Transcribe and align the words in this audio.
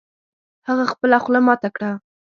هغه 0.67 0.83
خپله 0.91 1.17
خوله 1.23 1.39
ماته 1.47 1.69
کړه 1.75 1.91